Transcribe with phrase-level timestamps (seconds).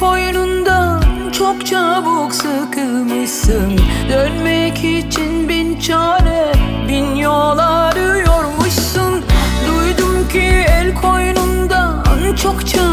[0.00, 3.80] Koynundan çok çabuk sıkılmışsın.
[4.08, 6.52] Dönmek için bin çare
[6.88, 9.24] bin yol arıyormuşsun.
[9.68, 12.04] Duydum ki el koynundan
[12.42, 12.89] çok çabuk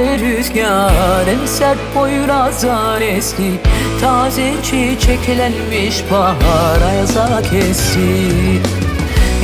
[0.00, 3.50] rüzgar En sert poyrazdan esti
[4.00, 8.32] Taze çiçeklenmiş bahar ayaza kesti.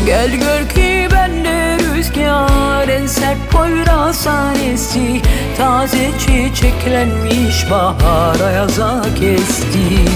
[0.06, 5.22] Gel gör ki bende rüzgar En sert poyrazdan esti
[5.58, 10.10] Taze çiçeklenmiş bahar ayaza kesti.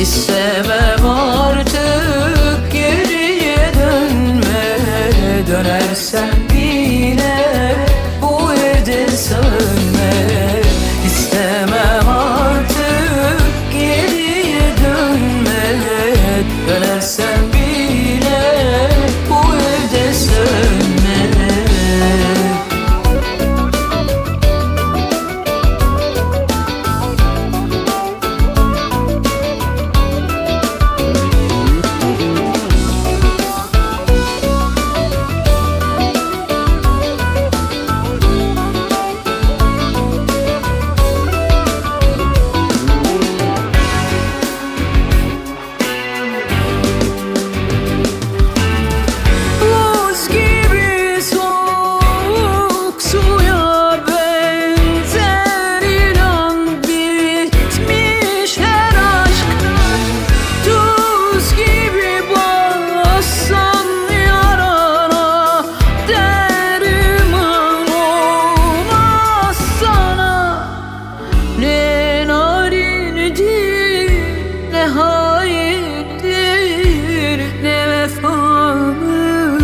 [0.00, 4.78] İstemem artık geriye dönme.
[5.48, 6.49] Dönersen
[17.18, 17.59] Dönersen bile
[74.80, 76.30] ne haindir
[77.62, 79.58] ne vefalı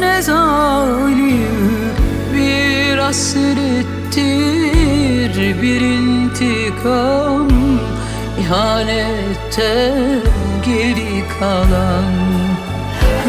[0.00, 1.92] ne zalim.
[2.34, 4.22] Bir hasrettir
[5.62, 7.48] bir intikam.
[8.40, 10.20] İhanetten
[10.66, 12.12] geri kalan.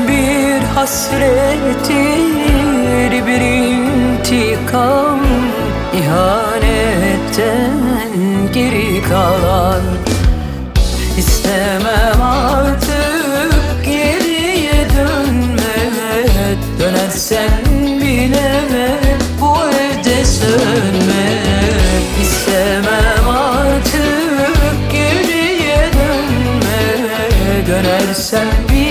[0.07, 1.91] Bir hasrettir
[3.27, 5.22] bir intikam
[11.63, 15.75] İstemem artık geriye dönme.
[16.79, 17.51] Dönersen
[18.01, 18.51] bile
[19.41, 21.43] bu evde sönme.
[22.21, 26.81] İstemem artık geriye dönme.
[27.67, 28.82] Dönersen bile